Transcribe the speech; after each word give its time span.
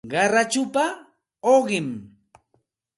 Qarachupa 0.11 0.85
uqim 1.55 1.87